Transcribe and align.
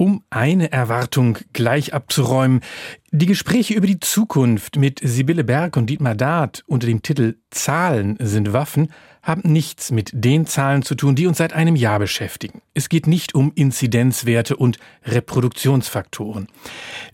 Um 0.00 0.22
eine 0.30 0.72
Erwartung 0.72 1.36
gleich 1.52 1.92
abzuräumen, 1.92 2.60
die 3.10 3.26
Gespräche 3.26 3.74
über 3.74 3.86
die 3.86 4.00
Zukunft 4.00 4.76
mit 4.76 4.98
Sibylle 5.04 5.44
Berg 5.44 5.76
und 5.76 5.90
Dietmar 5.90 6.14
Dart 6.14 6.64
unter 6.66 6.86
dem 6.86 7.02
Titel 7.02 7.34
Zahlen 7.50 8.16
sind 8.18 8.54
Waffen 8.54 8.88
haben 9.22 9.42
nichts 9.44 9.90
mit 9.90 10.10
den 10.14 10.46
Zahlen 10.46 10.82
zu 10.82 10.94
tun, 10.94 11.14
die 11.14 11.26
uns 11.26 11.36
seit 11.36 11.52
einem 11.52 11.76
Jahr 11.76 11.98
beschäftigen. 11.98 12.62
Es 12.72 12.88
geht 12.88 13.06
nicht 13.06 13.34
um 13.34 13.52
Inzidenzwerte 13.54 14.56
und 14.56 14.78
Reproduktionsfaktoren. 15.04 16.48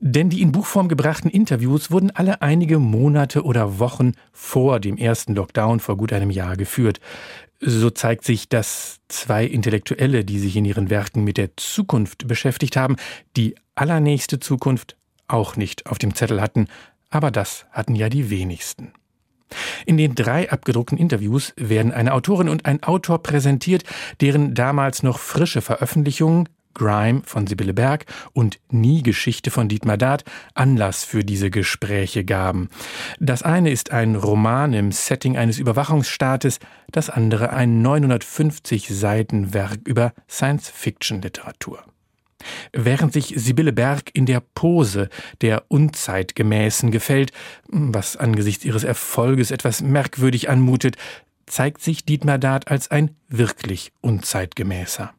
Denn 0.00 0.28
die 0.28 0.42
in 0.42 0.52
Buchform 0.52 0.88
gebrachten 0.88 1.30
Interviews 1.30 1.90
wurden 1.90 2.10
alle 2.10 2.42
einige 2.42 2.78
Monate 2.78 3.44
oder 3.44 3.78
Wochen 3.78 4.12
vor 4.32 4.78
dem 4.78 4.98
ersten 4.98 5.34
Lockdown 5.34 5.80
vor 5.80 5.96
gut 5.96 6.12
einem 6.12 6.30
Jahr 6.30 6.58
geführt. 6.58 7.00
So 7.66 7.88
zeigt 7.88 8.24
sich, 8.24 8.50
dass 8.50 9.00
zwei 9.08 9.46
Intellektuelle, 9.46 10.22
die 10.22 10.38
sich 10.38 10.54
in 10.54 10.66
ihren 10.66 10.90
Werken 10.90 11.24
mit 11.24 11.38
der 11.38 11.56
Zukunft 11.56 12.28
beschäftigt 12.28 12.76
haben, 12.76 12.96
die 13.38 13.54
allernächste 13.74 14.38
Zukunft 14.38 14.98
auch 15.28 15.56
nicht 15.56 15.86
auf 15.86 15.98
dem 15.98 16.14
Zettel 16.14 16.42
hatten, 16.42 16.68
aber 17.08 17.30
das 17.30 17.64
hatten 17.70 17.94
ja 17.94 18.10
die 18.10 18.28
wenigsten. 18.28 18.92
In 19.86 19.96
den 19.96 20.14
drei 20.14 20.50
abgedruckten 20.50 20.98
Interviews 20.98 21.54
werden 21.56 21.90
eine 21.90 22.12
Autorin 22.12 22.50
und 22.50 22.66
ein 22.66 22.82
Autor 22.82 23.22
präsentiert, 23.22 23.84
deren 24.20 24.54
damals 24.54 25.02
noch 25.02 25.18
frische 25.18 25.62
Veröffentlichungen 25.62 26.50
Grime 26.74 27.22
von 27.24 27.46
Sibylle 27.46 27.74
Berg 27.74 28.06
und 28.32 28.58
Nie 28.70 29.02
Geschichte 29.02 29.50
von 29.50 29.68
Dietmar 29.68 29.96
Dart 29.96 30.24
Anlass 30.54 31.04
für 31.04 31.24
diese 31.24 31.50
Gespräche 31.50 32.24
gaben. 32.24 32.68
Das 33.18 33.42
eine 33.42 33.70
ist 33.70 33.92
ein 33.92 34.16
Roman 34.16 34.72
im 34.72 34.92
Setting 34.92 35.36
eines 35.36 35.58
Überwachungsstaates, 35.58 36.58
das 36.90 37.10
andere 37.10 37.52
ein 37.52 37.82
950 37.82 38.88
Seiten 38.88 39.54
Werk 39.54 39.80
über 39.86 40.12
Science-Fiction-Literatur. 40.28 41.84
Während 42.72 43.12
sich 43.12 43.34
Sibylle 43.36 43.72
Berg 43.72 44.10
in 44.12 44.26
der 44.26 44.40
Pose 44.40 45.08
der 45.40 45.64
Unzeitgemäßen 45.68 46.90
gefällt, 46.90 47.32
was 47.68 48.16
angesichts 48.16 48.64
ihres 48.64 48.84
Erfolges 48.84 49.50
etwas 49.50 49.80
merkwürdig 49.80 50.50
anmutet, 50.50 50.96
zeigt 51.46 51.82
sich 51.82 52.04
Dietmar 52.04 52.38
Dart 52.38 52.68
als 52.68 52.90
ein 52.90 53.16
wirklich 53.28 53.92
Unzeitgemäßer. 54.00 55.12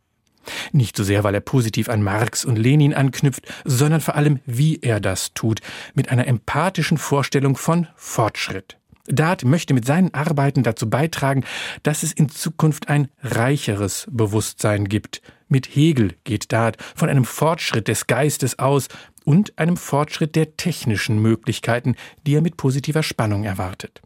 Nicht 0.72 0.96
so 0.98 1.04
sehr, 1.04 1.24
weil 1.24 1.34
er 1.34 1.42
positiv 1.42 1.90
an 1.90 2.04
Marx 2.04 2.46
und 2.46 2.58
Lenin 2.58 2.94
anknüpft, 2.94 3.48
sondern 3.64 4.02
vor 4.02 4.16
allem, 4.16 4.40
wie 4.46 4.80
er 4.82 5.00
das 5.00 5.34
tut, 5.34 5.62
mit 5.94 6.10
einer 6.10 6.28
empathischen 6.28 6.98
Vorstellung 6.98 7.58
von 7.58 7.88
Fortschritt. 7.96 8.78
Dart 9.08 9.46
möchte 9.46 9.74
mit 9.74 9.86
seinen 9.86 10.14
Arbeiten 10.14 10.64
dazu 10.64 10.90
beitragen, 10.90 11.44
dass 11.84 12.04
es 12.04 12.12
in 12.12 12.30
Zukunft 12.30 12.90
ein 12.90 13.08
reicheres 13.22 14.08
Bewusstsein 14.10 14.86
gibt. 14.86 15.22
Mit 15.48 15.76
Hegel 15.76 16.16
geht 16.24 16.52
Dart 16.52 16.78
von 16.96 17.10
einem 17.10 17.26
Fortschritt 17.26 17.88
des 17.88 18.08
Geistes 18.08 18.58
aus 18.58 18.88
und 19.24 19.58
einem 19.60 19.78
Fortschritt 19.78 20.36
der 20.36 20.58
technischen 20.58 21.22
Möglichkeiten, 21.22 21.96
die 22.26 22.36
er 22.36 22.42
mit 22.42 22.58
positiver 22.58 23.04
Spannung 23.04 23.44
erwartet. 23.44 24.02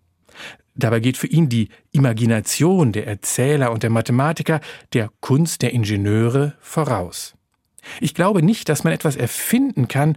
Dabei 0.80 1.00
geht 1.00 1.18
für 1.18 1.28
ihn 1.28 1.50
die 1.50 1.70
Imagination 1.92 2.92
der 2.92 3.08
Erzähler 3.08 3.72
und 3.72 3.84
der 3.84 3.90
Mathematiker 3.90 4.62
der 4.94 5.10
Kunst 5.20 5.62
der 5.62 5.74
Ingenieure 5.74 6.56
voraus. 6.60 7.36
Ich 8.00 8.14
glaube 8.14 8.42
nicht, 8.42 8.70
dass 8.70 8.84
man 8.84 8.94
etwas 8.94 9.16
erfinden 9.16 9.88
kann, 9.88 10.16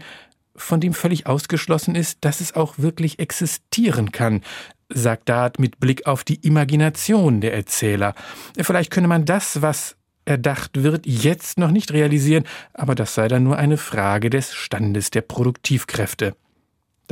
von 0.55 0.81
dem 0.81 0.95
völlig 0.95 1.27
ausgeschlossen 1.27 1.95
ist, 1.95 2.19
dass 2.21 2.41
es 2.41 2.55
auch 2.55 2.79
wirklich 2.79 3.19
existieren 3.19 4.13
kann, 4.13 4.43
sagt 4.89 5.29
Dart 5.29 5.59
mit 5.59 5.81
Blick 5.81 6.07
auf 6.07 6.25
die 6.25 6.37
Imagination 6.47 7.41
der 7.41 7.55
Erzähler. 7.55 8.15
Vielleicht 8.59 8.91
könne 8.91 9.09
man 9.09 9.25
das, 9.25 9.63
was 9.63 9.97
erdacht 10.25 10.83
wird, 10.83 11.07
jetzt 11.07 11.59
noch 11.59 11.71
nicht 11.71 11.93
realisieren, 11.93 12.45
aber 12.75 12.95
das 12.95 13.15
sei 13.15 13.29
dann 13.29 13.43
nur 13.43 13.57
eine 13.57 13.79
Frage 13.79 14.31
des 14.31 14.55
Standes 14.55 15.11
der 15.11 15.23
Produktivkräfte. 15.23 16.37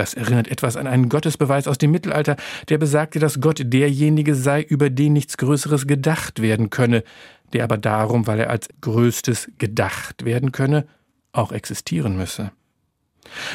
Das 0.00 0.14
erinnert 0.14 0.48
etwas 0.48 0.78
an 0.78 0.86
einen 0.86 1.10
Gottesbeweis 1.10 1.68
aus 1.68 1.76
dem 1.76 1.90
Mittelalter, 1.90 2.36
der 2.70 2.78
besagte, 2.78 3.18
dass 3.18 3.42
Gott 3.42 3.60
derjenige 3.62 4.34
sei, 4.34 4.62
über 4.62 4.88
den 4.88 5.12
nichts 5.12 5.36
Größeres 5.36 5.86
gedacht 5.86 6.40
werden 6.40 6.70
könne, 6.70 7.04
der 7.52 7.64
aber 7.64 7.76
darum, 7.76 8.26
weil 8.26 8.40
er 8.40 8.48
als 8.48 8.70
Größtes 8.80 9.50
gedacht 9.58 10.24
werden 10.24 10.52
könne, 10.52 10.86
auch 11.32 11.52
existieren 11.52 12.16
müsse. 12.16 12.50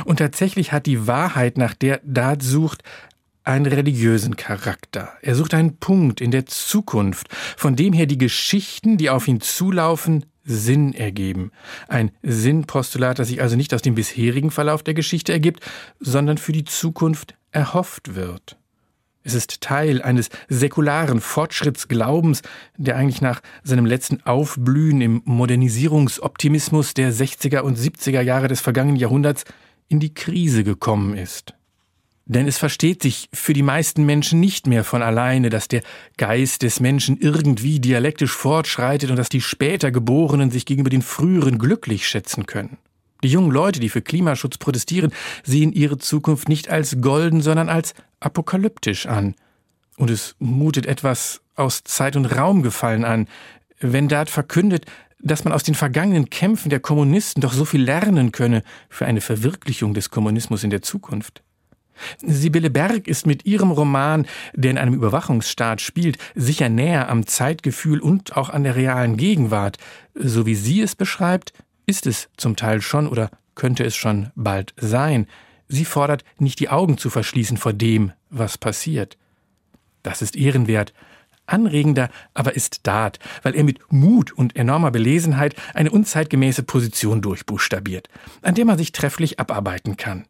Und 0.05 0.17
tatsächlich 0.17 0.71
hat 0.71 0.85
die 0.85 1.07
Wahrheit, 1.07 1.57
nach 1.57 1.73
der 1.73 1.99
Dart 2.03 2.43
sucht, 2.43 2.83
einen 3.43 3.65
religiösen 3.65 4.35
Charakter. 4.35 5.13
Er 5.23 5.33
sucht 5.33 5.55
einen 5.55 5.77
Punkt 5.77 6.21
in 6.21 6.29
der 6.29 6.45
Zukunft, 6.45 7.27
von 7.57 7.75
dem 7.75 7.91
her 7.91 8.05
die 8.05 8.19
Geschichten, 8.19 8.97
die 8.97 9.09
auf 9.09 9.27
ihn 9.27 9.41
zulaufen, 9.41 10.25
Sinn 10.45 10.93
ergeben. 10.93 11.51
Ein 11.87 12.11
Sinnpostulat, 12.23 13.19
das 13.19 13.27
sich 13.27 13.41
also 13.41 13.55
nicht 13.55 13.73
aus 13.73 13.81
dem 13.81 13.95
bisherigen 13.95 14.51
Verlauf 14.51 14.83
der 14.83 14.93
Geschichte 14.93 15.33
ergibt, 15.33 15.61
sondern 15.99 16.37
für 16.37 16.51
die 16.51 16.63
Zukunft 16.63 17.35
erhofft 17.51 18.15
wird. 18.15 18.57
Es 19.23 19.33
ist 19.33 19.61
Teil 19.61 20.03
eines 20.03 20.29
säkularen 20.49 21.19
Fortschrittsglaubens, 21.19 22.43
der 22.77 22.95
eigentlich 22.95 23.21
nach 23.21 23.41
seinem 23.63 23.87
letzten 23.87 24.21
Aufblühen 24.21 25.01
im 25.01 25.23
Modernisierungsoptimismus 25.25 26.93
der 26.93 27.11
60er 27.11 27.61
und 27.61 27.75
70er 27.75 28.21
Jahre 28.21 28.47
des 28.47 28.61
vergangenen 28.61 28.97
Jahrhunderts 28.97 29.43
in 29.87 29.99
die 29.99 30.13
Krise 30.13 30.63
gekommen 30.63 31.17
ist. 31.17 31.54
Denn 32.27 32.47
es 32.47 32.57
versteht 32.57 33.03
sich 33.03 33.29
für 33.33 33.53
die 33.53 33.61
meisten 33.61 34.03
Menschen 34.03 34.39
nicht 34.39 34.65
mehr 34.65 34.83
von 34.83 35.03
alleine, 35.03 35.51
dass 35.51 35.67
der 35.67 35.83
Geist 36.17 36.63
des 36.63 36.79
Menschen 36.79 37.17
irgendwie 37.19 37.79
dialektisch 37.79 38.31
fortschreitet 38.31 39.11
und 39.11 39.15
dass 39.17 39.29
die 39.29 39.41
später 39.41 39.91
Geborenen 39.91 40.49
sich 40.49 40.65
gegenüber 40.65 40.89
den 40.89 41.03
früheren 41.03 41.59
glücklich 41.59 42.07
schätzen 42.07 42.47
können. 42.47 42.77
Die 43.23 43.29
jungen 43.29 43.51
Leute, 43.51 43.79
die 43.79 43.89
für 43.89 44.01
Klimaschutz 44.01 44.57
protestieren, 44.57 45.13
sehen 45.43 45.71
ihre 45.71 45.99
Zukunft 45.99 46.49
nicht 46.49 46.69
als 46.69 46.99
golden, 46.99 47.41
sondern 47.41 47.69
als 47.69 47.93
apokalyptisch 48.19 49.05
an. 49.05 49.35
Und 49.97 50.09
es 50.09 50.35
mutet 50.39 50.87
etwas 50.87 51.41
aus 51.55 51.83
Zeit 51.83 52.15
und 52.15 52.25
Raum 52.25 52.63
gefallen 52.63 53.05
an, 53.05 53.27
wenn 53.79 54.07
Dart 54.07 54.29
verkündet, 54.29 54.85
dass 55.19 55.43
man 55.43 55.53
aus 55.53 55.63
den 55.63 55.75
vergangenen 55.75 56.29
Kämpfen 56.29 56.69
der 56.69 56.79
Kommunisten 56.79 57.41
doch 57.41 57.53
so 57.53 57.65
viel 57.65 57.81
lernen 57.81 58.31
könne 58.31 58.63
für 58.89 59.05
eine 59.05 59.21
Verwirklichung 59.21 59.93
des 59.93 60.09
Kommunismus 60.09 60.63
in 60.63 60.69
der 60.69 60.81
Zukunft. 60.81 61.41
Sibylle 62.17 62.69
Berg 62.69 63.07
ist 63.07 63.25
mit 63.25 63.45
ihrem 63.45 63.71
Roman, 63.71 64.25
der 64.53 64.71
in 64.71 64.77
einem 64.77 64.93
Überwachungsstaat 64.93 65.81
spielt, 65.81 66.17
sicher 66.35 66.69
näher 66.69 67.09
am 67.09 67.25
Zeitgefühl 67.25 67.99
und 67.99 68.35
auch 68.35 68.49
an 68.49 68.63
der 68.63 68.75
realen 68.75 69.17
Gegenwart. 69.17 69.77
So 70.13 70.45
wie 70.45 70.55
sie 70.55 70.81
es 70.81 70.95
beschreibt, 70.95 71.53
ist 71.85 72.07
es 72.07 72.29
zum 72.37 72.55
Teil 72.55 72.81
schon 72.81 73.07
oder 73.07 73.29
könnte 73.55 73.83
es 73.83 73.95
schon 73.95 74.31
bald 74.35 74.73
sein. 74.77 75.27
Sie 75.67 75.85
fordert, 75.85 76.23
nicht 76.37 76.59
die 76.59 76.69
Augen 76.69 76.97
zu 76.97 77.09
verschließen 77.09 77.57
vor 77.57 77.73
dem, 77.73 78.11
was 78.29 78.57
passiert. 78.57 79.17
Das 80.03 80.21
ist 80.21 80.35
ehrenwert. 80.35 80.93
Anregender 81.47 82.09
aber 82.33 82.55
ist 82.55 82.87
Dart, 82.87 83.19
weil 83.43 83.55
er 83.55 83.63
mit 83.63 83.79
Mut 83.91 84.31
und 84.31 84.55
enormer 84.55 84.89
Belesenheit 84.89 85.55
eine 85.75 85.91
unzeitgemäße 85.91 86.63
Position 86.63 87.21
durchbuchstabiert, 87.21 88.09
an 88.41 88.55
der 88.55 88.65
man 88.65 88.79
sich 88.79 88.91
trefflich 88.91 89.39
abarbeiten 89.39 89.95
kann 89.95 90.25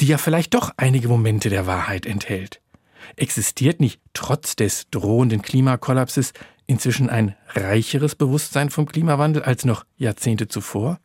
die 0.00 0.06
ja 0.06 0.18
vielleicht 0.18 0.54
doch 0.54 0.72
einige 0.76 1.08
Momente 1.08 1.50
der 1.50 1.66
Wahrheit 1.66 2.06
enthält. 2.06 2.60
Existiert 3.16 3.80
nicht 3.80 4.00
trotz 4.12 4.56
des 4.56 4.90
drohenden 4.90 5.42
Klimakollapses 5.42 6.32
inzwischen 6.66 7.08
ein 7.08 7.34
reicheres 7.54 8.14
Bewusstsein 8.14 8.70
vom 8.70 8.86
Klimawandel 8.86 9.42
als 9.42 9.64
noch 9.64 9.84
Jahrzehnte 9.96 10.48
zuvor? 10.48 11.00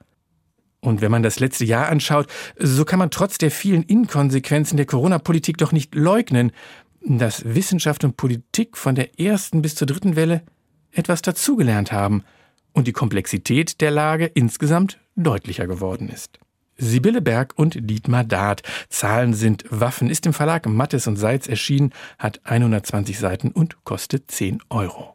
Und 0.81 0.99
wenn 0.99 1.11
man 1.11 1.23
das 1.23 1.39
letzte 1.39 1.63
Jahr 1.63 1.87
anschaut, 1.87 2.27
so 2.59 2.83
kann 2.83 2.99
man 2.99 3.09
trotz 3.09 3.37
der 3.37 3.51
vielen 3.51 3.83
Inkonsequenzen 3.83 4.75
der 4.75 4.85
Corona-Politik 4.85 5.57
doch 5.57 5.71
nicht 5.71 5.95
leugnen, 5.95 6.51
dass 7.05 7.46
Wissenschaft 7.46 8.03
und 8.03 8.17
Politik 8.17 8.78
von 8.78 8.96
der 8.96 9.19
ersten 9.19 9.61
bis 9.61 9.75
zur 9.75 9.87
dritten 9.87 10.17
Welle 10.17 10.43
etwas 10.91 11.22
dazugelernt 11.22 11.91
haben 11.93 12.23
und 12.73 12.87
die 12.87 12.93
Komplexität 12.93 13.79
der 13.79 13.91
Lage 13.91 14.25
insgesamt 14.25 14.99
deutlicher 15.16 15.67
geworden 15.67 16.09
ist. 16.09 16.39
Sibylle 16.78 17.22
Berg 17.22 17.53
und 17.55 17.90
Dietmar 17.90 18.23
Dart. 18.23 18.64
Zahlen 18.90 19.34
sind 19.34 19.66
Waffen, 19.70 20.09
ist 20.09 20.25
im 20.25 20.34
Verlag 20.34 20.66
Mattes 20.66 21.08
und 21.08 21.16
Seitz 21.16 21.47
erschienen, 21.47 21.93
hat 22.17 22.41
120 22.43 23.17
Seiten 23.17 23.52
und 23.52 23.84
kostet 23.84 24.31
10 24.31 24.61
Euro. 24.70 25.12